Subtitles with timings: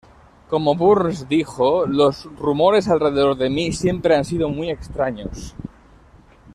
[0.49, 5.55] Como Burns dijo: "Los rumores alrededor de mí siempre han sido muy extraños".